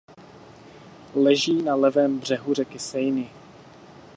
Leží 1.15 1.61
na 1.61 1.75
levém 1.75 2.19
břehu 2.19 2.53
řeky 2.53 2.79
Seiny. 2.79 3.29